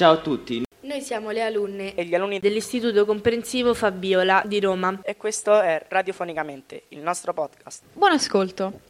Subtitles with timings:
[0.00, 0.62] Ciao a tutti.
[0.80, 5.00] Noi siamo le alunne e gli alunni dell'Istituto Comprensivo Fabiola di Roma.
[5.02, 7.84] E questo è Radiofonicamente, il nostro podcast.
[7.92, 8.80] Buon ascolto.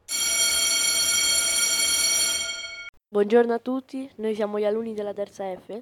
[3.09, 5.81] Buongiorno a tutti, noi siamo gli alunni della terza F.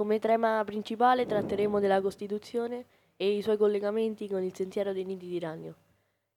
[0.00, 2.86] Come tema principale tratteremo della Costituzione
[3.16, 5.74] e i suoi collegamenti con il Sentiero dei Nidi di Ragno.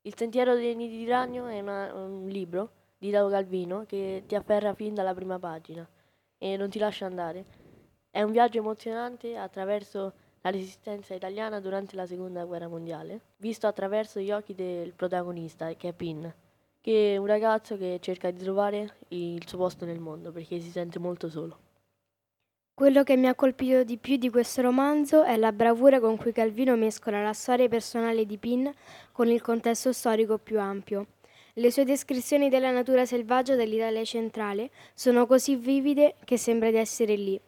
[0.02, 4.36] Il Sentiero dei Nidi di Ragno è una, un libro di Italo Calvino che ti
[4.36, 5.88] afferra fin dalla prima pagina
[6.38, 7.46] e non ti lascia andare.
[8.12, 14.20] È un viaggio emozionante attraverso la resistenza italiana durante la seconda guerra mondiale, visto attraverso
[14.20, 16.30] gli occhi del protagonista, che è Pin,
[16.82, 20.70] che è un ragazzo che cerca di trovare il suo posto nel mondo perché si
[20.70, 21.63] sente molto solo.
[22.76, 26.32] Quello che mi ha colpito di più di questo romanzo è la bravura con cui
[26.32, 28.74] Calvino mescola la storia personale di Pin
[29.12, 31.06] con il contesto storico più ampio.
[31.54, 37.14] Le sue descrizioni della natura selvaggia dell'Italia centrale sono così vivide che sembra di essere
[37.14, 37.40] lì,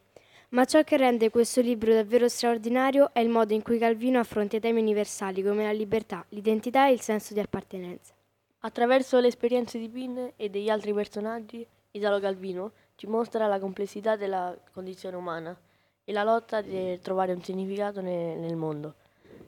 [0.50, 4.60] ma ciò che rende questo libro davvero straordinario è il modo in cui Calvino affronta
[4.60, 8.14] temi universali come la libertà, l'identità e il senso di appartenenza.
[8.60, 14.16] Attraverso le esperienze di Pin e degli altri personaggi, Italo Calvino ci mostra la complessità
[14.16, 15.58] della condizione umana
[16.04, 18.96] e la lotta per trovare un significato nel, nel mondo.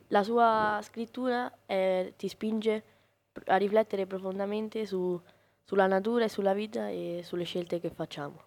[0.07, 2.83] La sua scrittura eh, ti spinge
[3.45, 5.19] a riflettere profondamente su,
[5.63, 8.45] sulla natura e sulla vita e sulle scelte che facciamo.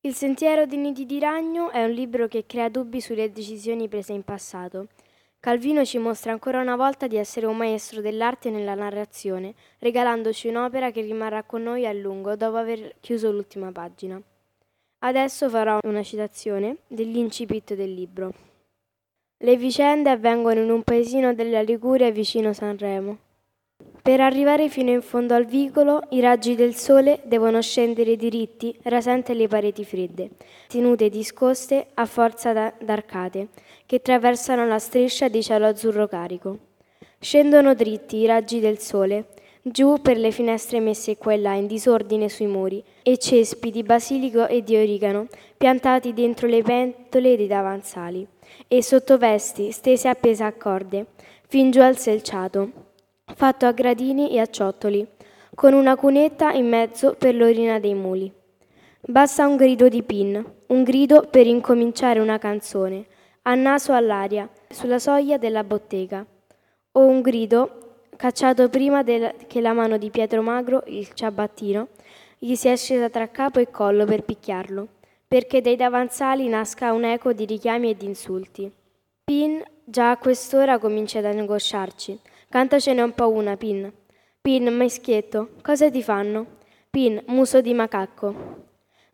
[0.00, 4.12] Il sentiero dei nidi di ragno è un libro che crea dubbi sulle decisioni prese
[4.12, 4.88] in passato.
[5.42, 10.92] Calvino ci mostra ancora una volta di essere un maestro dell'arte nella narrazione, regalandoci un'opera
[10.92, 14.22] che rimarrà con noi a lungo dopo aver chiuso l'ultima pagina.
[15.00, 18.32] Adesso farò una citazione dell'incipit del libro.
[19.38, 23.18] Le vicende avvengono in un paesino della Liguria vicino Sanremo.
[24.02, 29.32] Per arrivare fino in fondo al vicolo, i raggi del sole devono scendere diritti, rasente
[29.32, 30.30] le pareti fredde,
[30.66, 33.48] tenute discoste a forza d'arcate,
[33.86, 36.58] che attraversano la striscia di cielo azzurro carico.
[37.20, 39.26] Scendono dritti i raggi del sole,
[39.62, 43.84] giù per le finestre messe qua e là in disordine sui muri, e cespi di
[43.84, 48.26] basilico e di origano piantati dentro le pentole dei davanzali,
[48.66, 51.06] e sottovesti stese appese a corde,
[51.46, 52.90] fin giù al selciato
[53.34, 55.06] fatto a gradini e a ciottoli,
[55.54, 58.32] con una cunetta in mezzo per l'orina dei muli.
[59.00, 63.06] Basta un grido di Pin, un grido per incominciare una canzone,
[63.42, 66.24] a naso all'aria, sulla soglia della bottega,
[66.92, 71.88] o un grido cacciato prima del, che la mano di Pietro Magro, il ciabattino,
[72.38, 74.86] gli sia scesa tra capo e collo per picchiarlo,
[75.26, 78.72] perché dai davanzali nasca un eco di richiami e di insulti.
[79.24, 82.20] Pin già a quest'ora comincia ad angosciarci,
[82.52, 83.90] Cantacene un po' una, Pin.
[84.42, 86.58] Pin, maschietto, cosa ti fanno?
[86.90, 88.34] Pin, muso di macacco.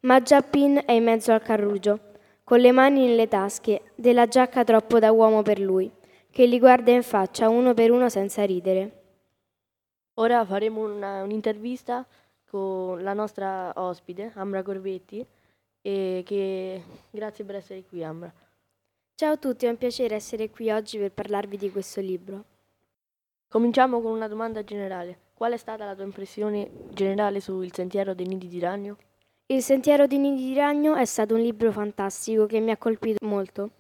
[0.01, 2.01] Ma già Pin è in mezzo al carrugio,
[2.43, 5.89] con le mani nelle tasche, della giacca troppo da uomo per lui,
[6.33, 9.03] che li guarda in faccia uno per uno senza ridere.
[10.15, 12.05] Ora faremo una, un'intervista
[12.51, 15.25] con la nostra ospite, Ambra Corvetti,
[15.81, 18.33] e che grazie per essere qui, Ambra.
[19.15, 22.57] Ciao a tutti, è un piacere essere qui oggi per parlarvi di questo libro.
[23.51, 25.21] Cominciamo con una domanda generale.
[25.33, 28.99] Qual è stata la tua impressione generale su Il sentiero dei nidi di ragno?
[29.47, 33.25] Il sentiero dei nidi di ragno è stato un libro fantastico che mi ha colpito
[33.25, 33.71] molto.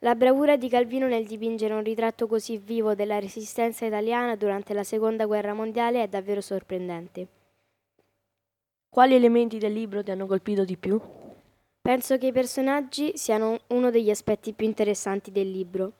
[0.00, 4.82] La bravura di Calvino nel dipingere un ritratto così vivo della resistenza italiana durante la
[4.82, 7.28] Seconda Guerra Mondiale è davvero sorprendente.
[8.88, 11.00] Quali elementi del libro ti hanno colpito di più?
[11.80, 15.92] Penso che i personaggi siano uno degli aspetti più interessanti del libro.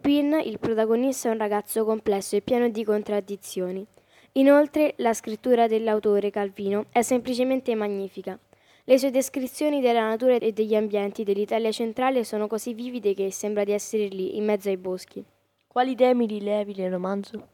[0.00, 3.84] Pin, il protagonista, è un ragazzo complesso e pieno di contraddizioni.
[4.32, 8.38] Inoltre, la scrittura dell'autore Calvino è semplicemente magnifica.
[8.84, 13.64] Le sue descrizioni della natura e degli ambienti dell'Italia centrale sono così vivide che sembra
[13.64, 15.22] di essere lì, in mezzo ai boschi.
[15.66, 17.48] Quali temi rilevi nel romanzo?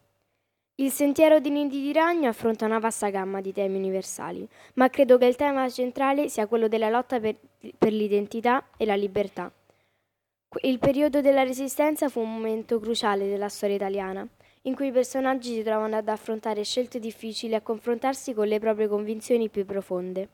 [0.76, 5.18] Il sentiero di Nidi di Ragno affronta una vasta gamma di temi universali, ma credo
[5.18, 7.36] che il tema centrale sia quello della lotta per,
[7.78, 9.52] per l'identità e la libertà.
[10.62, 14.26] Il periodo della Resistenza fu un momento cruciale della storia italiana,
[14.62, 18.58] in cui i personaggi si trovano ad affrontare scelte difficili e a confrontarsi con le
[18.58, 20.28] proprie convinzioni più profonde.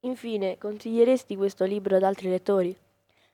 [0.00, 2.76] Infine, consiglieresti questo libro ad altri lettori?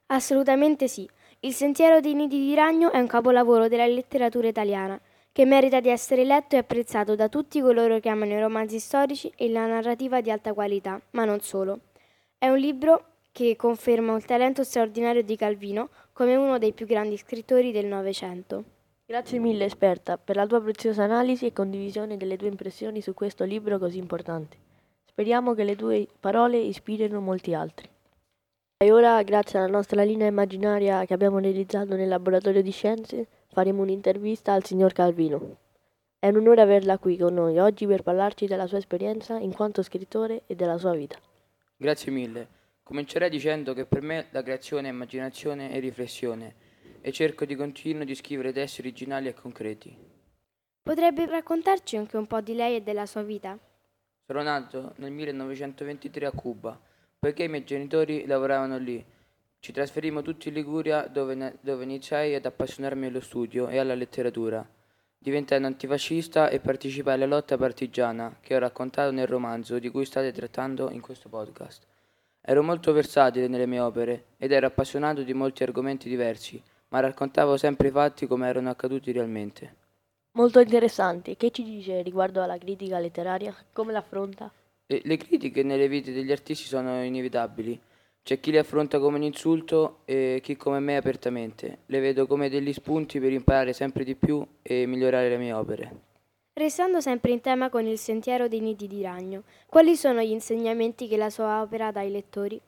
[0.06, 1.08] Assolutamente sì.
[1.40, 5.00] Il Sentiero dei Nidi di Ragno è un capolavoro della letteratura italiana,
[5.32, 9.32] che merita di essere letto e apprezzato da tutti coloro che amano i romanzi storici
[9.36, 11.80] e la narrativa di alta qualità, ma non solo.
[12.36, 17.16] È un libro che conferma il talento straordinario di Calvino come uno dei più grandi
[17.16, 18.64] scrittori del Novecento.
[19.06, 23.44] Grazie mille esperta per la tua preziosa analisi e condivisione delle tue impressioni su questo
[23.44, 24.56] libro così importante.
[25.04, 27.88] Speriamo che le tue parole ispirino molti altri.
[28.76, 33.82] E ora, grazie alla nostra linea immaginaria che abbiamo realizzato nel laboratorio di scienze, faremo
[33.82, 35.56] un'intervista al signor Calvino.
[36.18, 39.82] È un onore averla qui con noi oggi per parlarci della sua esperienza in quanto
[39.82, 41.18] scrittore e della sua vita.
[41.76, 42.58] Grazie mille.
[42.90, 46.54] Comincerei dicendo che per me la creazione è immaginazione e riflessione
[47.00, 49.96] e cerco di continuo di scrivere testi originali e concreti.
[50.82, 53.56] Potrebbe raccontarci anche un po' di lei e della sua vita?
[54.26, 56.80] Sono nato nel 1923 a Cuba
[57.16, 59.04] Poiché i miei genitori lavoravano lì,
[59.60, 64.68] ci trasferimmo tutti in Liguria dove, dove iniziai ad appassionarmi allo studio e alla letteratura.
[65.16, 70.04] Diventai un antifascista e partecipai alla lotta partigiana che ho raccontato nel romanzo di cui
[70.04, 71.89] state trattando in questo podcast.
[72.40, 77.56] Ero molto versatile nelle mie opere ed ero appassionato di molti argomenti diversi, ma raccontavo
[77.56, 79.76] sempre i fatti come erano accaduti realmente.
[80.32, 81.36] Molto interessante.
[81.36, 83.54] Che ci dice riguardo alla critica letteraria?
[83.72, 84.50] Come l'affronta?
[84.86, 87.80] le critiche nelle vite degli artisti sono inevitabili.
[88.22, 91.80] C'è chi le affronta come un insulto e chi come me apertamente.
[91.86, 96.09] Le vedo come degli spunti per imparare sempre di più e migliorare le mie opere.
[96.60, 101.08] Restando sempre in tema con il sentiero dei nidi di ragno, quali sono gli insegnamenti
[101.08, 102.60] che la sua opera dà ai lettori?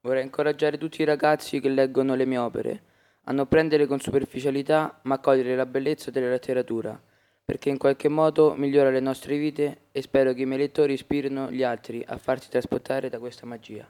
[0.00, 2.82] Vorrei incoraggiare tutti i ragazzi che leggono le mie opere
[3.22, 7.00] a non prendere con superficialità ma a cogliere la bellezza della letteratura
[7.44, 11.48] perché in qualche modo migliora le nostre vite e spero che i miei lettori ispirino
[11.48, 13.88] gli altri a farsi trasportare da questa magia.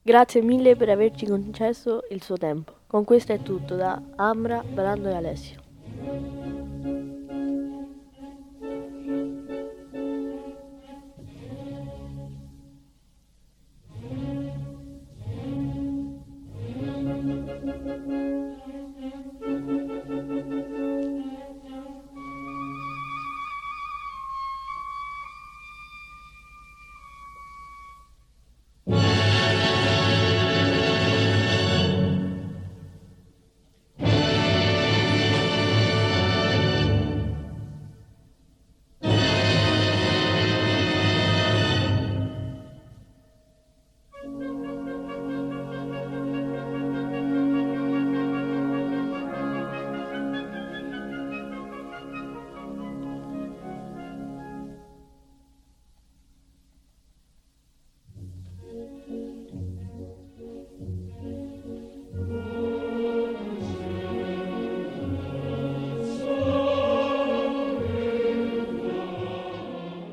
[0.00, 2.72] Grazie mille per averci concesso il suo tempo.
[2.86, 6.55] Con questo è tutto da Amra, Brando e Alessio.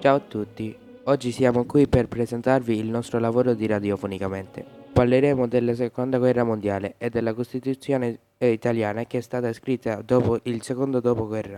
[0.04, 4.66] Ciao a tutti, oggi siamo qui per presentarvi il nostro lavoro di radiofonicamente.
[4.92, 10.62] Parleremo della seconda guerra mondiale e della Costituzione italiana che è stata scritta dopo il
[10.62, 11.58] secondo dopoguerra.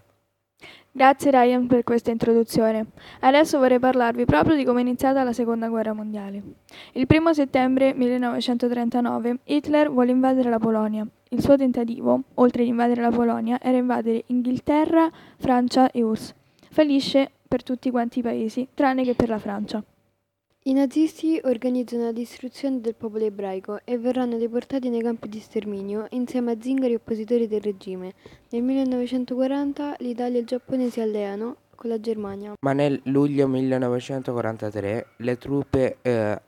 [0.92, 2.86] Grazie Ryan per questa introduzione.
[3.21, 6.44] Adesso vorrei parlarvi proprio di come è iniziata la seconda guerra mondiale.
[6.92, 11.03] Il 1 settembre 1939 Hitler vuole invadere la Polonia.
[11.30, 16.36] Il suo tentativo, oltre ad invadere la Polonia, era invadere Inghilterra, Francia e URSS.
[16.69, 19.83] Fallisce per tutti quanti i paesi, tranne che per la Francia.
[20.68, 26.07] I nazisti organizzano la distruzione del popolo ebraico e verranno deportati nei campi di sterminio
[26.09, 28.13] insieme a zingari oppositori del regime.
[28.50, 32.54] Nel 1940 l'Italia e il Giappone si alleano con la Germania.
[32.61, 36.42] Ma nel luglio 1943 le truppe eh,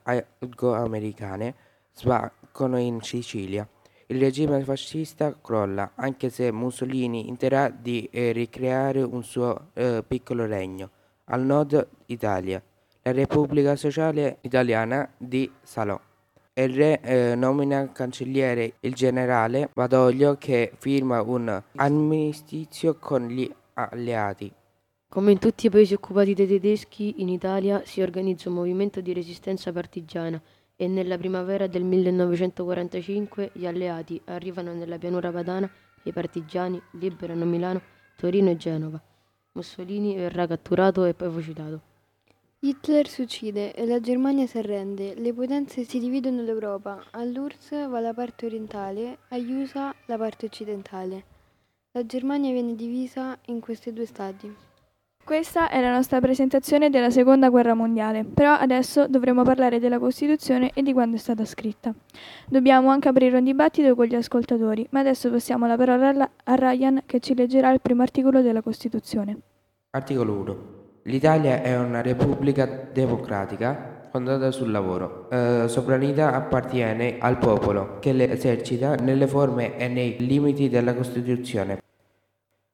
[0.60, 1.54] americane
[1.94, 3.68] sbarcano in Sicilia.
[4.10, 10.46] Il regime fascista crolla, anche se Mussolini intenderà di eh, ricreare un suo eh, piccolo
[10.46, 10.92] regno
[11.26, 12.64] al nord Italia,
[13.02, 16.00] la Repubblica Sociale Italiana di Salò.
[16.54, 24.50] Il re eh, nomina cancelliere il generale Badoglio che firma un armistizio con gli alleati.
[25.10, 29.12] Come in tutti i paesi occupati dai tedeschi, in Italia si organizza un movimento di
[29.12, 30.42] resistenza partigiana
[30.78, 35.70] e nella primavera del 1945 gli alleati arrivano nella pianura padana
[36.04, 37.82] e i partigiani liberano Milano,
[38.16, 39.02] Torino e Genova.
[39.54, 41.82] Mussolini verrà catturato e poi fucilato.
[42.60, 45.16] Hitler si uccide e la Germania si arrende.
[45.16, 47.04] Le potenze si dividono l'Europa.
[47.12, 51.24] All'URSS va la parte orientale, agli USA la parte occidentale.
[51.92, 54.67] La Germania viene divisa in questi due stati.
[55.28, 60.72] Questa è la nostra presentazione della Seconda Guerra Mondiale, però adesso dovremo parlare della Costituzione
[60.74, 61.94] e di quando è stata scritta.
[62.48, 67.02] Dobbiamo anche aprire un dibattito con gli ascoltatori, ma adesso passiamo la parola a Ryan
[67.06, 69.38] che ci leggerà il primo articolo della Costituzione.
[69.90, 70.58] Articolo 1.
[71.04, 75.30] L'Italia è una repubblica democratica fondata sul lavoro.
[75.30, 81.80] Eh, sovranità appartiene al popolo che le esercita nelle forme e nei limiti della Costituzione.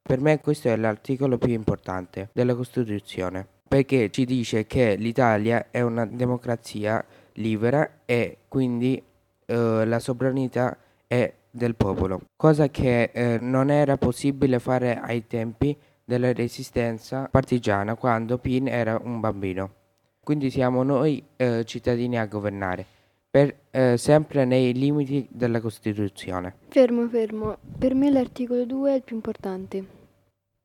[0.06, 5.80] Per me questo è l'articolo più importante della Costituzione, perché ci dice che l'Italia è
[5.80, 7.04] una democrazia
[7.36, 9.02] libera e quindi
[9.46, 15.76] eh, la sovranità è del popolo, cosa che eh, non era possibile fare ai tempi
[16.04, 19.72] della resistenza partigiana quando Pin era un bambino.
[20.20, 22.86] Quindi siamo noi eh, cittadini a governare,
[23.34, 26.54] per, eh, sempre nei limiti della Costituzione.
[26.68, 27.58] Fermo, fermo.
[27.80, 29.84] Per me l'articolo 2 è il più importante.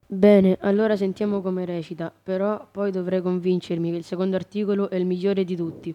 [0.06, 5.06] Bene, allora sentiamo come recita, però poi dovrei convincermi che il secondo articolo è il
[5.06, 5.94] migliore di tutti.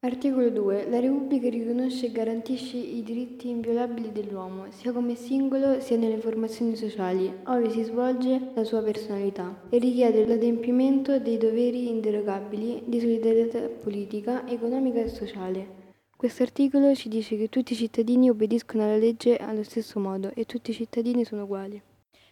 [0.00, 0.86] Articolo 2.
[0.90, 6.76] La Repubblica riconosce e garantisce i diritti inviolabili dell'uomo, sia come singolo sia nelle formazioni
[6.76, 13.60] sociali, ove si svolge la sua personalità, e richiede l'adempimento dei doveri inderogabili di solidarietà
[13.60, 15.84] politica, economica e sociale.
[16.16, 20.46] Questo articolo ci dice che tutti i cittadini obbediscono alla legge allo stesso modo e
[20.46, 21.80] tutti i cittadini sono uguali.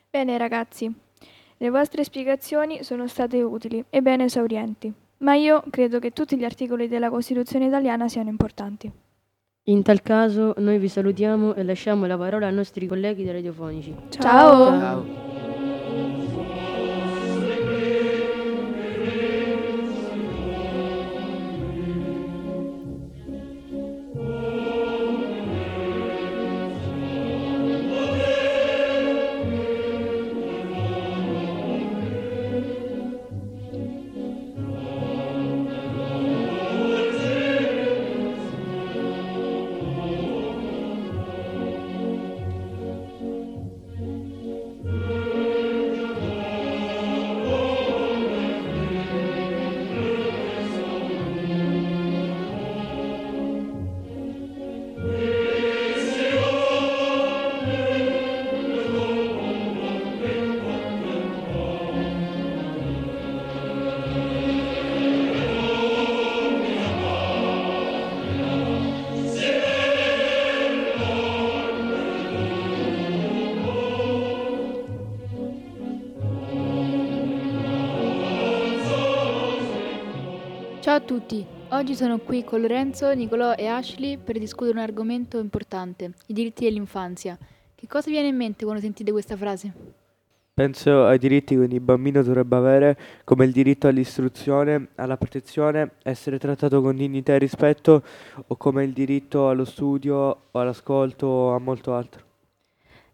[0.08, 0.90] Bene ragazzi,
[1.58, 6.44] le vostre spiegazioni sono state utili e ben esaurienti, ma io credo che tutti gli
[6.44, 8.90] articoli della Costituzione italiana siano importanti.
[9.64, 13.94] In tal caso noi vi salutiamo e lasciamo la parola ai nostri colleghi radiofonici.
[14.08, 14.78] Ciao!
[14.78, 15.23] Ciao.
[80.84, 85.38] Ciao a tutti, oggi sono qui con Lorenzo, Nicolò e Ashley per discutere un argomento
[85.38, 87.38] importante, i diritti dell'infanzia.
[87.74, 89.72] Che cosa viene in mente quando sentite questa frase?
[90.52, 96.38] Penso ai diritti che ogni bambino dovrebbe avere, come il diritto all'istruzione, alla protezione, essere
[96.38, 98.02] trattato con dignità e rispetto,
[98.46, 100.16] o come il diritto allo studio
[100.50, 102.22] o all'ascolto o a molto altro.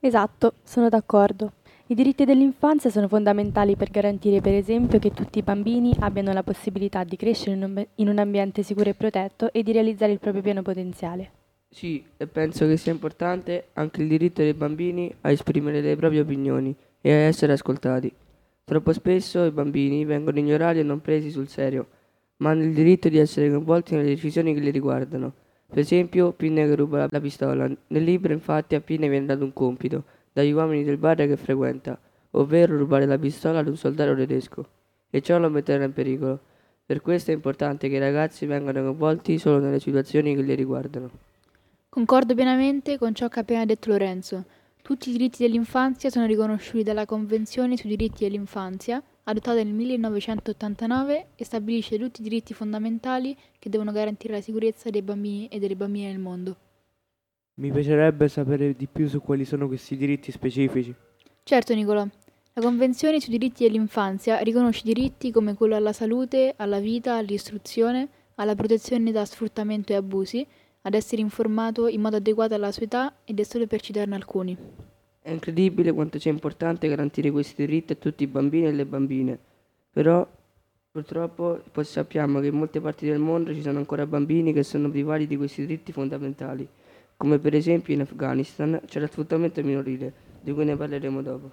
[0.00, 1.52] Esatto, sono d'accordo.
[1.90, 6.44] I diritti dell'infanzia sono fondamentali per garantire, per esempio, che tutti i bambini abbiano la
[6.44, 7.56] possibilità di crescere
[7.96, 11.30] in un, ambiente sicuro e protetto e di realizzare il proprio pieno potenziale.
[11.68, 16.20] Sì, e penso che sia importante anche il diritto dei bambini a esprimere le proprie
[16.20, 18.14] opinioni e a essere ascoltati.
[18.62, 21.88] Troppo spesso i bambini vengono ignorati e non presi sul serio,
[22.36, 25.32] ma hanno il diritto di essere coinvolti nelle decisioni che li riguardano.
[25.66, 27.66] Per esempio, Pinne che ruba la pistola.
[27.66, 31.98] Nel libro, infatti, a Pinne viene dato un compito dagli uomini del bar che frequenta,
[32.32, 34.66] ovvero rubare la pistola ad un soldato tedesco,
[35.10, 36.40] e ciò lo metterà in pericolo.
[36.86, 41.10] Per questo è importante che i ragazzi vengano coinvolti solo nelle situazioni che li riguardano.
[41.88, 44.44] Concordo pienamente con ciò che ha appena detto Lorenzo.
[44.82, 51.44] Tutti i diritti dell'infanzia sono riconosciuti dalla Convenzione sui diritti dell'infanzia, adottata nel 1989 e
[51.44, 56.08] stabilisce tutti i diritti fondamentali che devono garantire la sicurezza dei bambini e delle bambine
[56.08, 56.56] nel mondo.
[57.60, 60.94] Mi piacerebbe sapere di più su quali sono questi diritti specifici.
[61.42, 62.06] Certo, Nicolò.
[62.54, 68.54] La Convenzione sui diritti dell'infanzia riconosce diritti come quello alla salute, alla vita, all'istruzione, alla
[68.54, 70.46] protezione da sfruttamento e abusi,
[70.80, 74.56] ad essere informato in modo adeguato alla sua età ed è solo per citarne alcuni.
[75.20, 79.38] È incredibile quanto sia importante garantire questi diritti a tutti i bambini e le bambine,
[79.92, 80.26] però
[80.90, 84.88] purtroppo poi sappiamo che in molte parti del mondo ci sono ancora bambini che sono
[84.88, 86.66] privati di questi diritti fondamentali,
[87.20, 90.10] come per esempio in Afghanistan c'è lo sfruttamento minorile,
[90.40, 91.50] di cui ne parleremo dopo.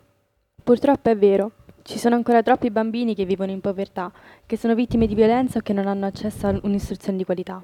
[0.63, 4.09] Purtroppo è vero, ci sono ancora troppi bambini che vivono in povertà,
[4.45, 7.61] che sono vittime di violenza o che non hanno accesso a un'istruzione di qualità.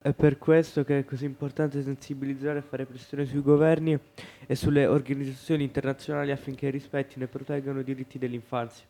[0.00, 3.98] È per questo che è così importante sensibilizzare e fare pressione sui governi
[4.46, 8.86] e sulle organizzazioni internazionali affinché rispettino e proteggano i diritti dell'infanzia.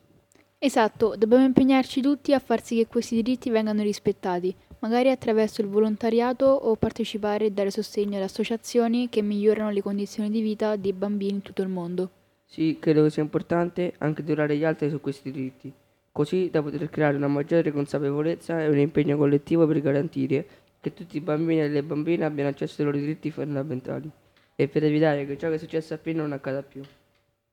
[0.57, 5.67] Esatto, dobbiamo impegnarci tutti a far sì che questi diritti vengano rispettati, magari attraverso il
[5.67, 10.93] volontariato o partecipare e dare sostegno ad associazioni che migliorano le condizioni di vita dei
[10.93, 12.09] bambini in tutto il mondo.
[12.45, 15.71] Sì, credo che sia importante anche durare gli altri su questi diritti,
[16.11, 20.47] così da poter creare una maggiore consapevolezza e un impegno collettivo per garantire
[20.81, 24.09] che tutti i bambini e le bambine abbiano accesso ai loro diritti fondamentali
[24.55, 26.81] e per evitare che ciò che è successo a prima non accada più.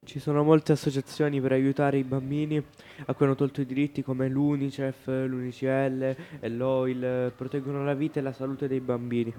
[0.04, 2.62] Ci sono molte associazioni per aiutare i bambini
[3.06, 8.22] a cui hanno tolto i diritti come l'UNICEF, l'UNICL e l'OIL, proteggono la vita e
[8.22, 9.34] la salute dei bambini.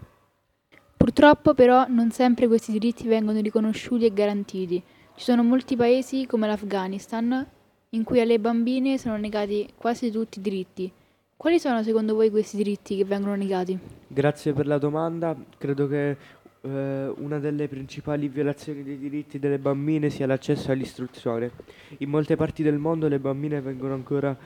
[0.97, 4.83] Purtroppo però non sempre questi diritti vengono riconosciuti e garantiti.
[5.15, 7.47] Ci sono molti paesi come l'Afghanistan
[7.91, 10.91] in cui alle bambine sono negati quasi tutti i diritti.
[11.37, 13.77] Quali sono secondo voi questi diritti che vengono negati?
[14.07, 15.35] Grazie per la domanda.
[15.57, 16.17] Credo che
[16.67, 21.51] eh, una delle principali violazioni dei diritti delle bambine sia l'accesso all'istruzione.
[22.00, 24.38] In molte parti del mondo le bambine vengono ancora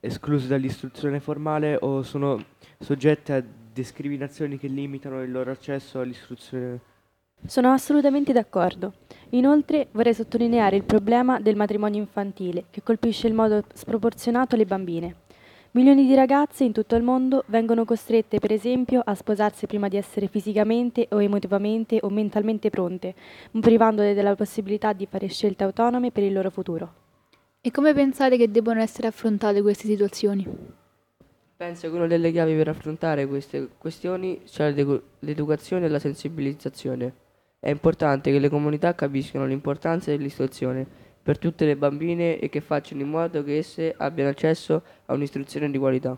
[0.00, 2.42] escluse dall'istruzione formale o sono
[2.78, 6.80] soggette a discriminazioni che limitano il loro accesso all'istruzione.
[7.46, 8.92] Sono assolutamente d'accordo.
[9.30, 15.14] Inoltre vorrei sottolineare il problema del matrimonio infantile, che colpisce in modo sproporzionato le bambine.
[15.72, 19.96] Milioni di ragazze in tutto il mondo vengono costrette, per esempio, a sposarsi prima di
[19.96, 23.14] essere fisicamente o emotivamente o mentalmente pronte,
[23.52, 26.92] privandole della possibilità di fare scelte autonome per il loro futuro.
[27.60, 30.44] E come pensate che debbano essere affrontate queste situazioni?
[31.56, 34.74] Penso che una delle chiavi per affrontare queste questioni sia
[35.20, 37.14] l'educazione e la sensibilizzazione.
[37.60, 43.02] È importante che le comunità capiscano l'importanza dell'istruzione per tutte le bambine e che facciano
[43.02, 46.16] in modo che esse abbiano accesso a un'istruzione di qualità.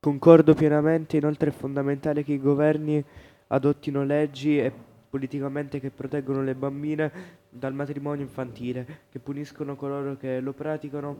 [0.00, 3.04] Concordo pienamente, inoltre è fondamentale che i governi
[3.48, 4.72] adottino leggi e
[5.08, 7.10] politicamente che proteggono le bambine
[7.48, 11.16] dal matrimonio infantile, che puniscono coloro che lo praticano,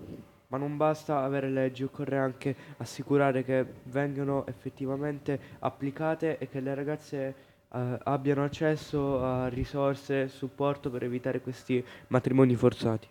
[0.49, 6.75] ma non basta avere leggi, occorre anche assicurare che vengano effettivamente applicate e che le
[6.75, 7.35] ragazze
[7.75, 13.09] eh, abbiano accesso a risorse e supporto per evitare questi matrimoni forzati.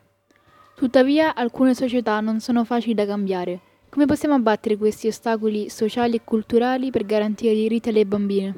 [0.75, 3.59] Tuttavia alcune società non sono facili da cambiare.
[3.89, 8.55] Come possiamo abbattere questi ostacoli sociali e culturali per garantire i diritti alle bambine?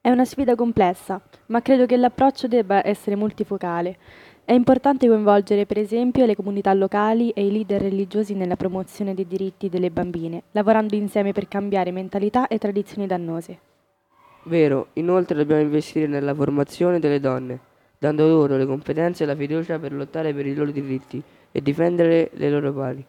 [0.00, 3.96] È una sfida complessa, ma credo che l'approccio debba essere multifocale.
[4.44, 9.26] È importante coinvolgere per esempio le comunità locali e i leader religiosi nella promozione dei
[9.26, 13.58] diritti delle bambine, lavorando insieme per cambiare mentalità e tradizioni dannose.
[14.46, 17.58] Vero, inoltre dobbiamo investire nella formazione delle donne,
[17.98, 22.30] dando loro le competenze e la fiducia per lottare per i loro diritti e difendere
[22.34, 23.04] le loro pari.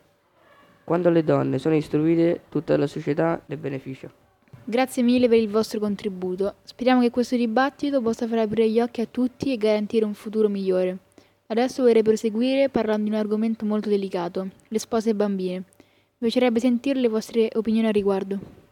[0.86, 4.10] Quando le donne sono istruite, tutta la società ne beneficia.
[4.64, 6.56] Grazie mille per il vostro contributo.
[6.64, 10.48] Speriamo che questo dibattito possa far aprire gli occhi a tutti e garantire un futuro
[10.48, 10.98] migliore.
[11.48, 15.56] Adesso vorrei proseguire parlando di un argomento molto delicato, le spose bambine.
[15.58, 18.65] Mi piacerebbe sentire le vostre opinioni a riguardo.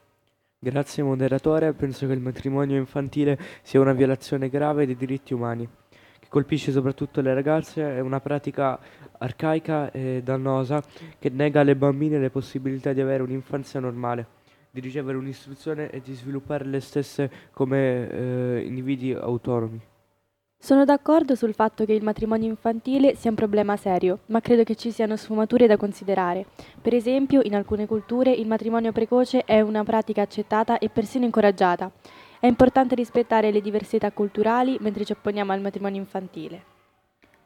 [0.63, 6.27] Grazie moderatore, penso che il matrimonio infantile sia una violazione grave dei diritti umani, che
[6.29, 8.79] colpisce soprattutto le ragazze, è una pratica
[9.17, 10.81] arcaica e dannosa
[11.19, 14.25] che nega alle bambine le possibilità di avere un'infanzia normale,
[14.71, 19.81] di ricevere un'istruzione e di sviluppare le stesse come eh, individui autonomi.
[20.63, 24.75] Sono d'accordo sul fatto che il matrimonio infantile sia un problema serio, ma credo che
[24.75, 26.45] ci siano sfumature da considerare.
[26.81, 31.91] Per esempio, in alcune culture il matrimonio precoce è una pratica accettata e persino incoraggiata.
[32.39, 36.63] È importante rispettare le diversità culturali mentre ci opponiamo al matrimonio infantile.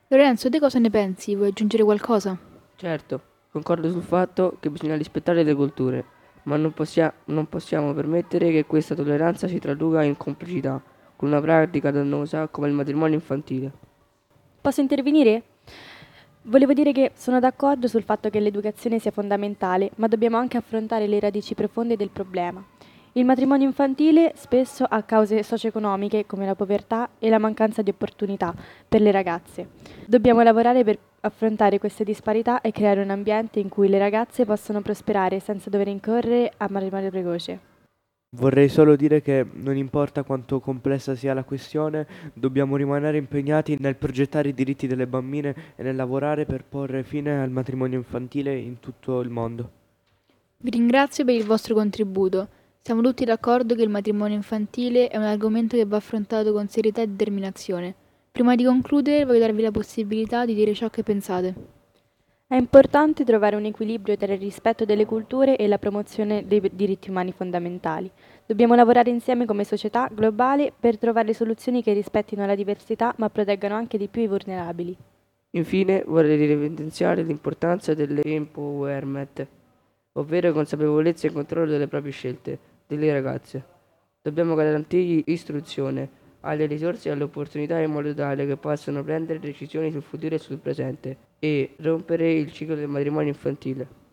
[0.09, 1.35] Lorenzo, te cosa ne pensi?
[1.35, 2.37] Vuoi aggiungere qualcosa?
[2.75, 6.05] Certo, concordo sul fatto che bisogna rispettare le culture,
[6.43, 10.79] ma non, possia- non possiamo permettere che questa tolleranza si traduca in complicità
[11.17, 13.71] con una pratica dannosa come il matrimonio infantile.
[14.61, 15.43] Posso intervenire?
[16.43, 21.05] Volevo dire che sono d'accordo sul fatto che l'educazione sia fondamentale, ma dobbiamo anche affrontare
[21.07, 22.63] le radici profonde del problema.
[23.13, 28.53] Il matrimonio infantile spesso ha cause socio-economiche come la povertà e la mancanza di opportunità
[28.87, 29.69] per le ragazze.
[30.05, 34.81] Dobbiamo lavorare per affrontare queste disparità e creare un ambiente in cui le ragazze possano
[34.81, 37.76] prosperare senza dover incorrere a matrimonio precoce.
[38.37, 43.95] Vorrei solo dire che non importa quanto complessa sia la questione, dobbiamo rimanere impegnati nel
[43.95, 48.79] progettare i diritti delle bambine e nel lavorare per porre fine al matrimonio infantile in
[48.79, 49.71] tutto il mondo.
[50.57, 52.47] Vi ringrazio per il vostro contributo.
[52.79, 57.01] Siamo tutti d'accordo che il matrimonio infantile è un argomento che va affrontato con serietà
[57.01, 57.95] e determinazione.
[58.31, 61.76] Prima di concludere voglio darvi la possibilità di dire ciò che pensate.
[62.49, 67.09] È importante trovare un equilibrio tra il rispetto delle culture e la promozione dei diritti
[67.09, 68.09] umani fondamentali.
[68.45, 73.75] Dobbiamo lavorare insieme come società globale per trovare soluzioni che rispettino la diversità ma proteggano
[73.75, 74.95] anche di più i vulnerabili.
[75.49, 79.45] Infine vorrei evidenziare l'importanza dell'empowerment,
[80.13, 82.57] ovvero consapevolezza e controllo delle proprie scelte,
[82.87, 83.61] delle ragazze.
[84.21, 86.09] Dobbiamo garantirgli istruzione,
[86.41, 90.39] alle risorse e alle opportunità in modo tale che possano prendere decisioni sul futuro e
[90.39, 94.05] sul presente e rompere il ciclo del matrimonio infantile.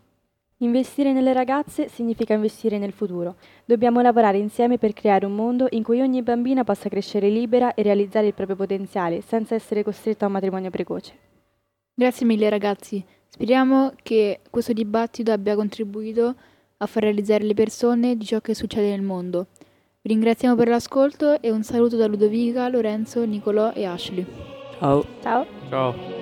[0.59, 3.35] Investire nelle ragazze significa investire nel futuro.
[3.65, 7.83] Dobbiamo lavorare insieme per creare un mondo in cui ogni bambina possa crescere libera e
[7.83, 11.13] realizzare il proprio potenziale senza essere costretta a un matrimonio precoce.
[11.93, 13.03] Grazie mille ragazzi.
[13.27, 16.35] Speriamo che questo dibattito abbia contribuito
[16.77, 19.47] a far realizzare le persone di ciò che succede nel mondo.
[20.05, 24.23] Vi ringraziamo per l'ascolto e un saluto da Ludovica, Lorenzo, Nicolò e Ashley.
[24.77, 25.03] Ciao.
[25.23, 25.45] Ciao.
[25.67, 26.14] Ciao.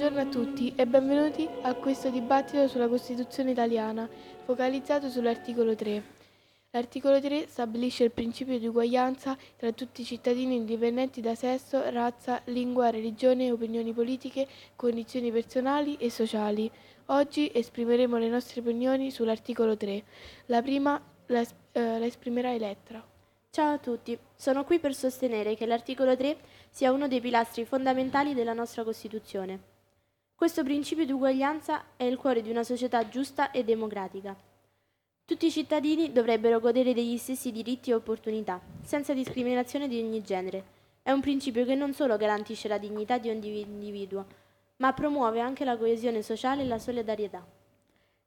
[0.00, 4.08] Buongiorno a tutti e benvenuti a questo dibattito sulla Costituzione italiana,
[4.46, 6.02] focalizzato sull'articolo 3.
[6.70, 12.40] L'articolo 3 stabilisce il principio di uguaglianza tra tutti i cittadini indipendenti da sesso, razza,
[12.46, 16.70] lingua, religione, opinioni politiche, condizioni personali e sociali.
[17.08, 20.02] Oggi esprimeremo le nostre opinioni sull'articolo 3.
[20.46, 23.06] La prima la, eh, la esprimerà Elettra.
[23.50, 26.38] Ciao a tutti, sono qui per sostenere che l'articolo 3
[26.70, 29.69] sia uno dei pilastri fondamentali della nostra Costituzione.
[30.40, 34.34] Questo principio di uguaglianza è il cuore di una società giusta e democratica.
[35.26, 40.64] Tutti i cittadini dovrebbero godere degli stessi diritti e opportunità, senza discriminazione di ogni genere.
[41.02, 44.24] È un principio che non solo garantisce la dignità di ogni individuo,
[44.78, 47.46] ma promuove anche la coesione sociale e la solidarietà.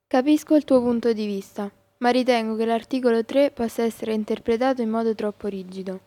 [0.05, 4.89] Capisco il tuo punto di vista, ma ritengo che l'articolo 3 possa essere interpretato in
[4.91, 5.99] modo troppo rigido.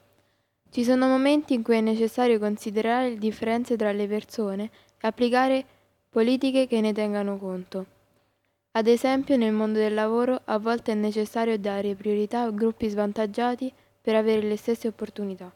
[0.70, 5.66] Ci sono momenti in cui è necessario considerare le differenze tra le persone e applicare
[6.16, 7.84] politiche che ne tengano conto.
[8.70, 13.70] Ad esempio nel mondo del lavoro a volte è necessario dare priorità a gruppi svantaggiati
[14.00, 15.54] per avere le stesse opportunità.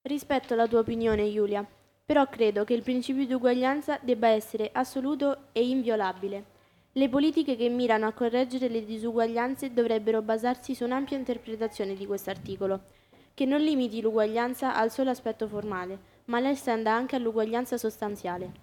[0.00, 1.68] Rispetto la tua opinione, Giulia,
[2.02, 6.44] però credo che il principio di uguaglianza debba essere assoluto e inviolabile.
[6.92, 12.30] Le politiche che mirano a correggere le disuguaglianze dovrebbero basarsi su un'ampia interpretazione di questo
[12.30, 12.84] articolo,
[13.34, 18.61] che non limiti l'uguaglianza al solo aspetto formale, ma la estenda anche all'uguaglianza sostanziale.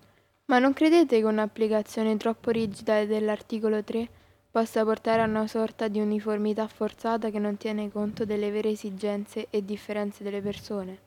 [0.50, 4.10] Ma non credete che un'applicazione troppo rigida dell'articolo 3
[4.50, 9.46] possa portare a una sorta di uniformità forzata che non tiene conto delle vere esigenze
[9.52, 10.98] e differenze delle persone?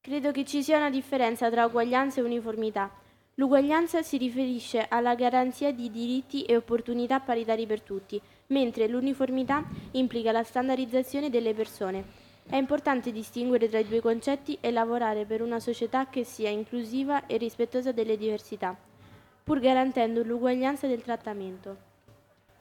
[0.00, 2.88] Credo che ci sia una differenza tra uguaglianza e uniformità.
[3.34, 10.30] L'uguaglianza si riferisce alla garanzia di diritti e opportunità paritari per tutti, mentre l'uniformità implica
[10.30, 12.27] la standardizzazione delle persone.
[12.50, 17.26] È importante distinguere tra i due concetti e lavorare per una società che sia inclusiva
[17.26, 18.74] e rispettosa delle diversità,
[19.44, 21.76] pur garantendo l'uguaglianza del trattamento.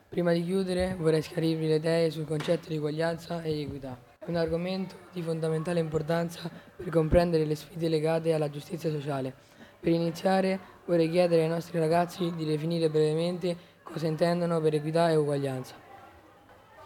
[0.10, 3.98] Prima di chiudere vorrei schiarirvi le idee sul concetto di uguaglianza e equità.
[4.20, 9.34] È un argomento di fondamentale importanza per comprendere le sfide legate alla giustizia sociale.
[9.80, 15.16] Per iniziare vorrei chiedere ai nostri ragazzi di definire brevemente cosa intendono per equità e
[15.16, 15.87] uguaglianza.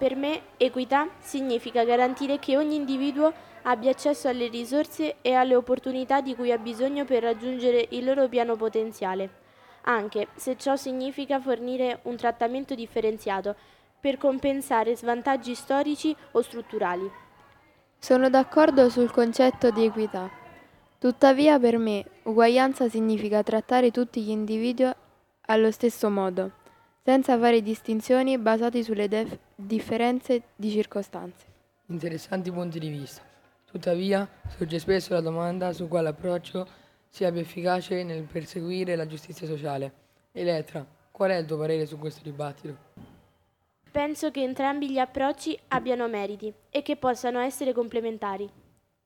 [0.02, 6.22] Per me equità significa garantire che ogni individuo abbia accesso alle risorse e alle opportunità
[6.22, 9.30] di cui ha bisogno per raggiungere il loro piano potenziale,
[9.82, 13.54] anche se ciò significa fornire un trattamento differenziato
[14.00, 17.08] per compensare svantaggi storici o strutturali.
[18.00, 20.28] Sono d'accordo sul concetto di equità.
[20.98, 24.92] Tuttavia per me uguaglianza significa trattare tutti gli individui
[25.42, 26.54] allo stesso modo,
[27.04, 31.46] senza fare distinzioni basate sulle def- differenze di circostanze.
[31.88, 33.22] Interessanti punti di vista.
[33.66, 36.68] Tuttavia, sorge spesso la domanda su quale approccio
[37.10, 39.92] sia più efficace nel perseguire la giustizia sociale.
[40.32, 42.78] Elettra, qual è il tuo parere su questo dibattito?
[43.92, 48.50] Penso che entrambi gli approcci abbiano meriti e che possano essere complementari.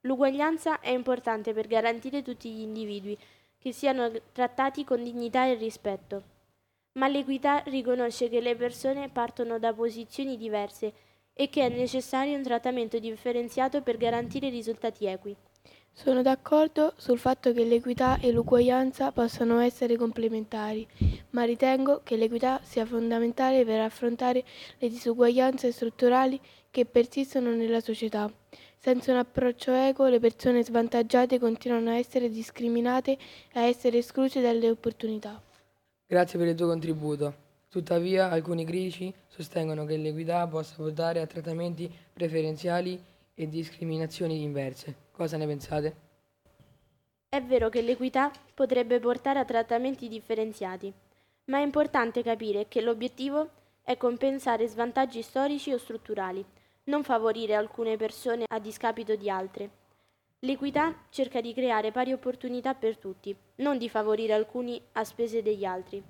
[0.02, 3.18] L'uguaglianza è importante per garantire tutti gli individui
[3.58, 6.22] che siano trattati con dignità e rispetto,
[6.96, 10.94] ma l'equità riconosce che le persone partono da posizioni diverse
[11.34, 15.36] e che è necessario un trattamento differenziato per garantire risultati equi.
[15.92, 20.86] Sono d'accordo sul fatto che l'equità e l'uguaglianza possano essere complementari,
[21.32, 24.44] ma ritengo che l'equità sia fondamentale per affrontare
[24.78, 28.30] le disuguaglianze strutturali che persistono nella società.
[28.78, 33.18] Senza un approccio equo le persone svantaggiate continuano a essere discriminate
[33.54, 35.42] e a essere escluse dalle opportunità.
[36.08, 37.34] Grazie per il tuo contributo.
[37.68, 44.96] Tuttavia, alcuni critici sostengono che l'equità possa portare a trattamenti preferenziali e discriminazioni inverse.
[45.12, 45.96] Cosa ne pensate?
[47.28, 50.94] È vero che l'equità potrebbe portare a trattamenti differenziati,
[51.46, 53.50] ma è importante capire che l'obiettivo
[53.82, 56.46] è compensare svantaggi storici o strutturali,
[56.84, 59.70] non favorire alcune persone a discapito di altre.
[60.40, 65.66] L'equità cerca di creare pari opportunità per tutti, non di favorire alcuni a spese degli
[65.66, 66.04] altri.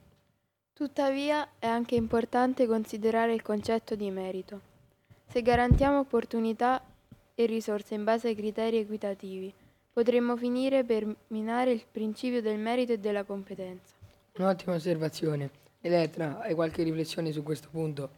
[0.73, 4.59] Tuttavia è anche importante considerare il concetto di merito.
[5.27, 6.83] Se garantiamo opportunità
[7.33, 9.53] e risorse in base ai criteri equitativi,
[9.93, 13.93] potremmo finire per minare il principio del merito e della competenza.
[14.37, 15.49] Un'ottima osservazione.
[15.79, 18.09] Elettra, hai qualche riflessione su questo punto?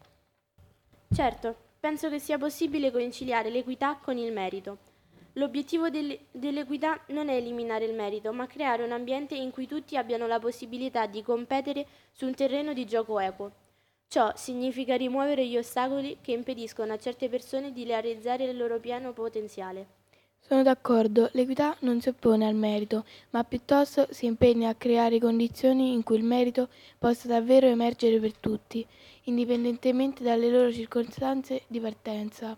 [1.13, 4.87] Certo, penso che sia possibile conciliare l'equità con il merito.
[5.38, 9.95] L'obiettivo delle- dell'equità non è eliminare il merito, ma creare un ambiente in cui tutti
[9.95, 13.52] abbiano la possibilità di competere su un terreno di gioco equo.
[14.08, 19.13] Ciò significa rimuovere gli ostacoli che impediscono a certe persone di realizzare il loro pieno
[19.13, 19.86] potenziale.
[20.39, 25.91] Sono d'accordo, l'equità non si oppone al merito, ma piuttosto si impegna a creare condizioni
[25.91, 28.84] in cui il merito possa davvero emergere per tutti,
[29.23, 32.58] indipendentemente dalle loro circostanze di partenza.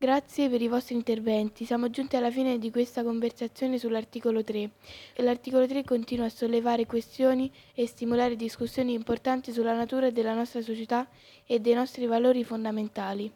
[0.00, 1.64] Grazie per i vostri interventi.
[1.64, 4.70] Siamo giunti alla fine di questa conversazione sull'articolo 3.
[5.12, 10.62] E L'articolo 3 continua a sollevare questioni e stimolare discussioni importanti sulla natura della nostra
[10.62, 11.08] società
[11.44, 13.28] e dei nostri valori fondamentali.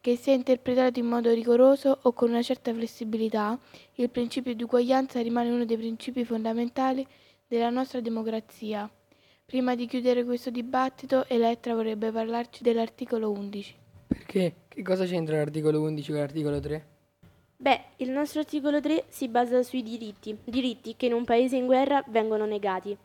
[0.00, 3.58] Che sia interpretato in modo rigoroso o con una certa flessibilità,
[3.94, 7.04] il principio di uguaglianza rimane uno dei principi fondamentali
[7.44, 8.88] della nostra democrazia.
[9.44, 13.86] Prima di chiudere questo dibattito, Elettra vorrebbe parlarci dell'articolo 11.
[14.08, 14.54] Perché?
[14.68, 16.86] Che cosa c'entra l'articolo 11 con l'articolo 3?
[17.60, 21.66] Beh, il nostro articolo 3 si basa sui diritti, diritti che in un paese in
[21.66, 22.96] guerra vengono negati.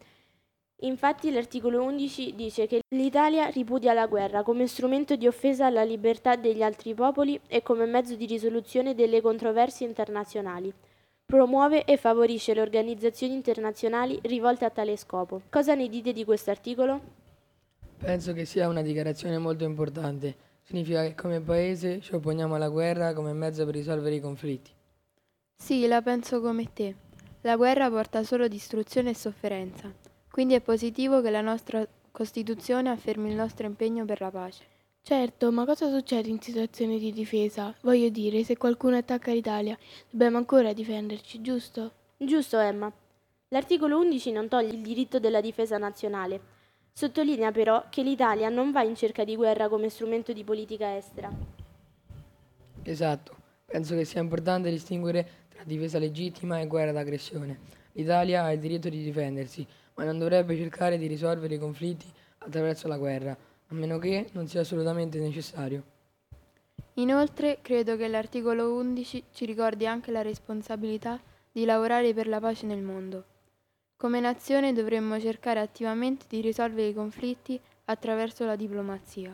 [0.84, 6.36] Infatti l'articolo 11 dice che l'Italia ripudia la guerra come strumento di offesa alla libertà
[6.36, 10.74] degli altri popoli e come mezzo di risoluzione delle controversie internazionali.
[11.26, 15.42] Promuove e favorisce le organizzazioni internazionali rivolte a tale scopo.
[15.50, 17.02] Cosa ne dite di questo articolo?
[17.98, 20.52] Penso che sia una dichiarazione molto importante.
[20.74, 24.72] Significa che come paese ci opponiamo alla guerra come mezzo per risolvere i conflitti.
[25.56, 26.96] Sì, la penso come te.
[27.42, 29.94] La guerra porta solo distruzione e sofferenza.
[30.32, 34.64] Quindi è positivo che la nostra Costituzione affermi il nostro impegno per la pace.
[35.04, 37.72] Certo, ma cosa succede in situazioni di difesa?
[37.82, 39.78] Voglio dire, se qualcuno attacca l'Italia,
[40.10, 41.92] dobbiamo ancora difenderci, giusto?
[42.18, 42.92] Giusto, Emma.
[43.50, 46.53] L'articolo 11 non toglie il diritto della difesa nazionale.
[46.96, 51.32] Sottolinea però che l'Italia non va in cerca di guerra come strumento di politica estera.
[52.84, 53.36] Esatto.
[53.66, 57.60] Penso che sia importante distinguere tra difesa legittima e guerra d'aggressione.
[57.94, 62.06] L'Italia ha il diritto di difendersi, ma non dovrebbe cercare di risolvere i conflitti
[62.38, 65.84] attraverso la guerra, a meno che non sia assolutamente necessario.
[66.96, 71.20] Inoltre, credo che l'articolo 11 ci ricordi anche la responsabilità
[71.52, 73.26] di lavorare per la pace nel mondo.
[74.04, 79.34] Come nazione dovremmo cercare attivamente di risolvere i conflitti attraverso la diplomazia.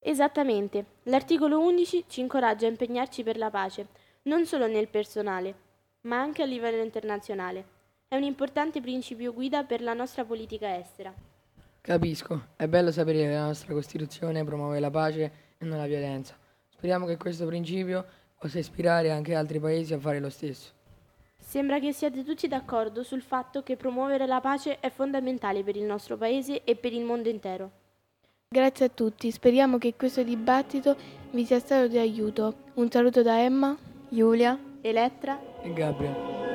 [0.00, 0.84] Esattamente.
[1.04, 3.86] L'articolo 11 ci incoraggia a impegnarci per la pace,
[4.22, 5.54] non solo nel personale,
[6.00, 7.64] ma anche a livello internazionale.
[8.08, 11.14] È un importante principio guida per la nostra politica estera.
[11.80, 16.36] Capisco, è bello sapere che la nostra Costituzione promuove la pace e non la violenza.
[16.68, 18.04] Speriamo che questo principio
[18.36, 20.77] possa ispirare anche altri paesi a fare lo stesso.
[21.40, 25.84] Sembra che siate tutti d'accordo sul fatto che promuovere la pace è fondamentale per il
[25.84, 27.70] nostro Paese e per il mondo intero.
[28.48, 30.96] Grazie a tutti, speriamo che questo dibattito
[31.30, 32.54] vi sia stato di aiuto.
[32.74, 33.76] Un saluto da Emma,
[34.08, 36.47] Giulia, Elettra E Gabriel.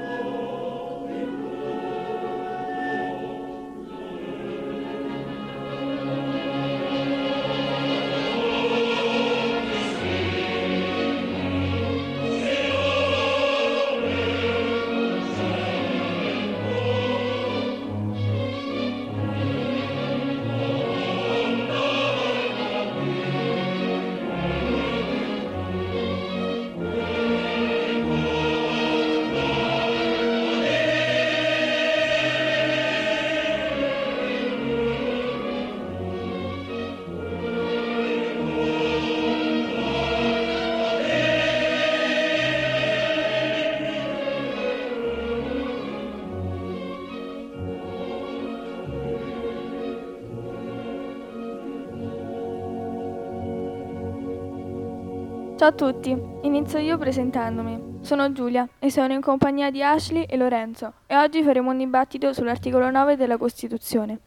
[55.63, 56.09] Ciao a tutti,
[56.41, 57.99] inizio io presentandomi.
[58.01, 62.33] Sono Giulia e sono in compagnia di Ashley e Lorenzo e oggi faremo un dibattito
[62.33, 64.19] sull'articolo 9 della Costituzione.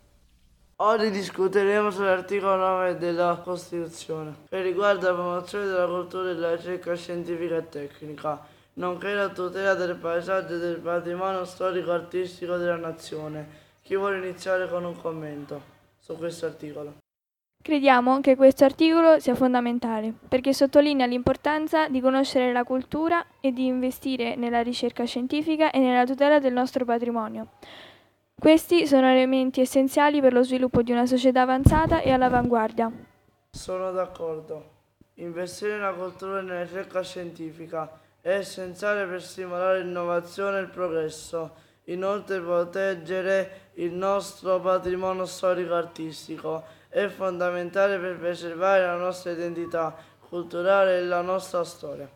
[0.76, 6.94] Oggi discuteremo sull'articolo 9 della Costituzione, che riguarda la promozione della cultura e della ricerca
[6.94, 8.40] scientifica e tecnica,
[8.72, 13.46] nonché la tutela del paesaggio e del patrimonio storico-artistico della nazione.
[13.82, 15.60] Chi vuole iniziare con un commento
[15.98, 17.04] su questo articolo?
[17.66, 23.66] Crediamo che questo articolo sia fondamentale perché sottolinea l'importanza di conoscere la cultura e di
[23.66, 27.54] investire nella ricerca scientifica e nella tutela del nostro patrimonio.
[28.38, 32.88] Questi sono elementi essenziali per lo sviluppo di una società avanzata e all'avanguardia.
[33.50, 34.74] Sono d'accordo.
[35.14, 41.56] Investire nella cultura e nella ricerca scientifica è essenziale per stimolare l'innovazione e il progresso.
[41.86, 49.94] Inoltre proteggere il nostro patrimonio storico-artistico è fondamentale per preservare la nostra identità
[50.30, 52.08] culturale e la nostra storia.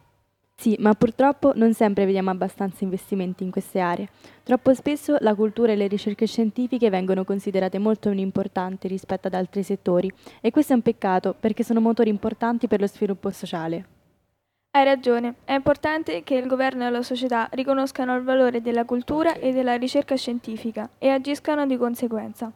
[0.56, 4.08] Sì, ma purtroppo non sempre vediamo abbastanza investimenti in queste aree.
[4.42, 9.34] Troppo spesso la cultura e le ricerche scientifiche vengono considerate molto meno importanti rispetto ad
[9.34, 13.84] altri settori e questo è un peccato perché sono motori importanti per lo sviluppo sociale.
[14.70, 19.34] Hai ragione, è importante che il governo e la società riconoscano il valore della cultura
[19.34, 22.50] e della ricerca scientifica e agiscano di conseguenza.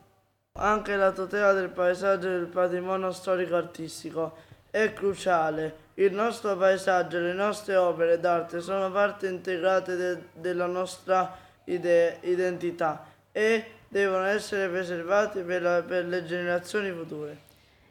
[0.57, 4.37] Anche la tutela del paesaggio e del patrimonio storico-artistico
[4.71, 5.75] è cruciale.
[5.95, 12.19] Il nostro paesaggio e le nostre opere d'arte sono parte integrate de- della nostra ide-
[12.21, 17.37] identità e devono essere preservati per, la- per le generazioni future.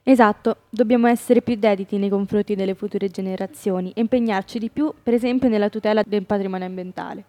[0.04, 5.13] Esatto, dobbiamo essere più dediti nei confronti delle future generazioni e impegnarci di più, per
[5.13, 7.26] esempio, nella tutela del patrimonio ambientale.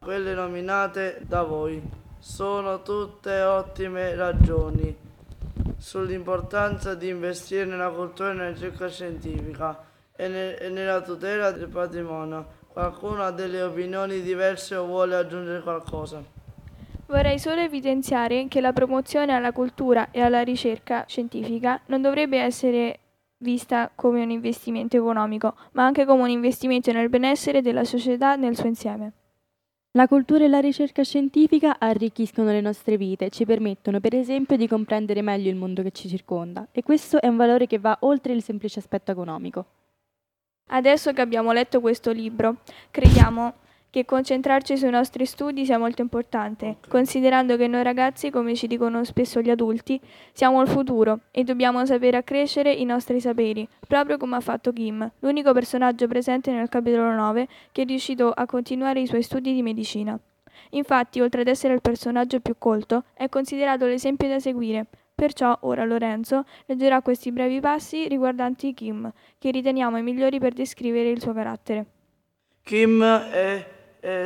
[0.00, 1.80] Quelle nominate da voi
[2.22, 4.96] sono tutte ottime ragioni
[5.76, 11.66] sull'importanza di investire nella cultura e nella ricerca scientifica e, ne- e nella tutela del
[11.66, 12.60] patrimonio.
[12.68, 16.22] Qualcuno ha delle opinioni diverse o vuole aggiungere qualcosa?
[17.06, 23.00] Vorrei solo evidenziare che la promozione alla cultura e alla ricerca scientifica non dovrebbe essere
[23.38, 28.56] vista come un investimento economico, ma anche come un investimento nel benessere della società nel
[28.56, 29.12] suo insieme.
[29.94, 34.66] La cultura e la ricerca scientifica arricchiscono le nostre vite, ci permettono per esempio di
[34.66, 38.32] comprendere meglio il mondo che ci circonda e questo è un valore che va oltre
[38.32, 39.66] il semplice aspetto economico.
[40.68, 43.52] Adesso che abbiamo letto questo libro, crediamo
[43.92, 49.04] che concentrarci sui nostri studi sia molto importante, considerando che noi ragazzi, come ci dicono
[49.04, 50.00] spesso gli adulti,
[50.32, 55.12] siamo il futuro e dobbiamo sapere accrescere i nostri saperi, proprio come ha fatto Kim,
[55.18, 59.60] l'unico personaggio presente nel capitolo 9 che è riuscito a continuare i suoi studi di
[59.60, 60.18] medicina.
[60.70, 64.86] Infatti, oltre ad essere il personaggio più colto, è considerato l'esempio da seguire.
[65.14, 71.10] Perciò ora Lorenzo leggerà questi brevi passi riguardanti Kim, che riteniamo i migliori per descrivere
[71.10, 71.84] il suo carattere.
[72.62, 73.71] Kim è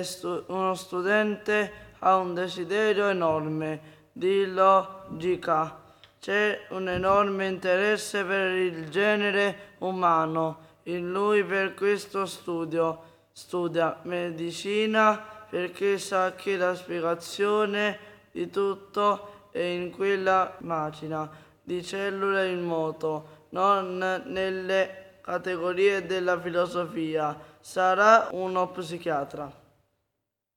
[0.02, 5.84] stu- uno studente ha un desiderio enorme di logica.
[6.18, 13.02] C'è un enorme interesse per il genere umano in lui per questo studio.
[13.32, 17.98] Studia medicina perché sa che la spiegazione
[18.32, 21.30] di tutto è in quella macina
[21.62, 27.36] di cellule in moto, non nelle categorie della filosofia.
[27.60, 29.64] Sarà uno psichiatra.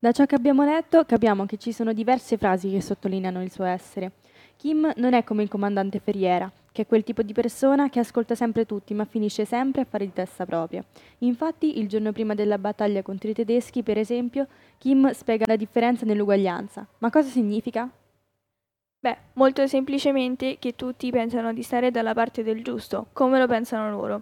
[0.02, 3.66] Da ciò che abbiamo letto capiamo che ci sono diverse frasi che sottolineano il suo
[3.66, 4.14] essere.
[4.56, 8.34] Kim non è come il comandante Ferriera, che è quel tipo di persona che ascolta
[8.34, 10.82] sempre tutti ma finisce sempre a fare di testa propria.
[11.18, 16.06] Infatti, il giorno prima della battaglia contro i tedeschi, per esempio, Kim spiega la differenza
[16.06, 16.88] nell'uguaglianza.
[17.00, 17.90] Ma cosa significa?
[19.02, 23.92] Beh, molto semplicemente che tutti pensano di stare dalla parte del giusto, come lo pensano
[23.92, 24.22] loro.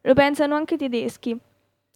[0.00, 1.38] Lo pensano anche i tedeschi.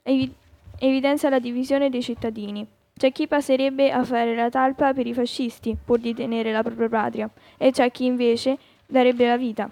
[0.03, 0.35] Evi-
[0.79, 2.74] evidenzia la divisione dei cittadini.
[2.97, 6.89] C'è chi passerebbe a fare la talpa per i fascisti pur di tenere la propria
[6.89, 7.29] patria
[7.59, 9.69] e c'è chi invece darebbe la vita.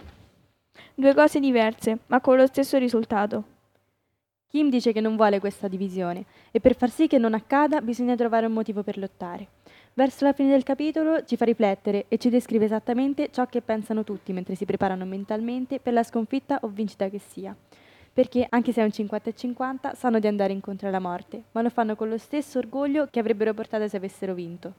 [0.93, 3.45] Due cose diverse, ma con lo stesso risultato.
[4.49, 8.17] Kim dice che non vuole questa divisione e per far sì che non accada bisogna
[8.17, 9.47] trovare un motivo per lottare.
[9.95, 14.03] Verso la fine del capitolo ci fa riflettere e ci descrive esattamente ciò che pensano
[14.03, 17.55] tutti mentre si preparano mentalmente per la sconfitta o vincita che sia
[18.13, 21.63] perché anche se è un 50 e 50 sanno di andare incontro alla morte, ma
[21.63, 24.73] lo fanno con lo stesso orgoglio che avrebbero portato se avessero vinto.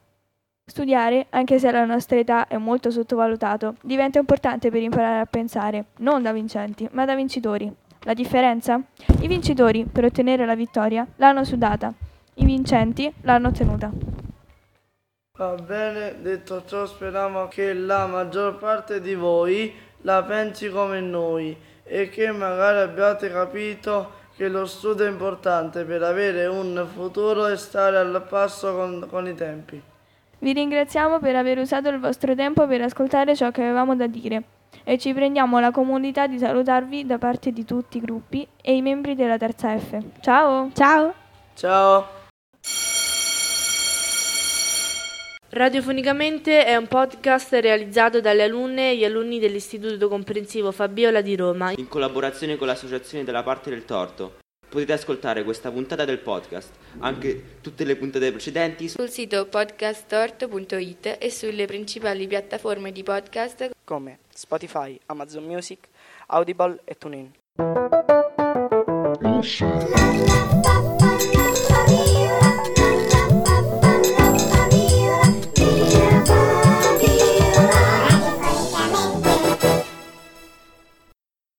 [0.65, 5.85] Studiare, anche se alla nostra età è molto sottovalutato, diventa importante per imparare a pensare,
[5.97, 7.71] non da vincenti, ma da vincitori.
[8.01, 8.81] La differenza?
[9.21, 11.93] I vincitori, per ottenere la vittoria, l'hanno sudata,
[12.35, 13.91] i vincenti l'hanno ottenuta.
[15.37, 21.57] Va bene, detto ciò speriamo che la maggior parte di voi la pensi come noi
[21.93, 27.55] e che magari abbiate capito che lo studio è importante per avere un futuro e
[27.55, 29.79] stare al passo con, con i tempi.
[30.39, 34.41] Vi ringraziamo per aver usato il vostro tempo per ascoltare ciò che avevamo da dire
[34.83, 38.81] e ci prendiamo la comodità di salutarvi da parte di tutti i gruppi e i
[38.81, 39.95] membri della terza F.
[40.19, 40.71] Ciao!
[40.73, 41.13] Ciao!
[41.53, 42.22] Ciao!
[45.53, 51.73] Radiofonicamente è un podcast realizzato dalle alunne e gli alunni dell'Istituto Comprensivo Fabiola di Roma.
[51.77, 54.39] in collaborazione con l'associazione della parte del torto.
[54.67, 61.29] Potete ascoltare questa puntata del podcast, anche tutte le puntate precedenti sul sito podcasttorto.it e
[61.29, 65.87] sulle principali piattaforme di podcast come Spotify, Amazon Music,
[66.29, 67.31] Audible e TuneIn.